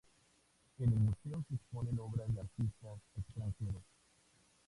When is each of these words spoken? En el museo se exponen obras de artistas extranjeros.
En 0.79 0.91
el 0.91 0.99
museo 0.99 1.45
se 1.47 1.53
exponen 1.53 1.99
obras 1.99 2.33
de 2.33 2.39
artistas 2.41 2.97
extranjeros. 3.15 3.83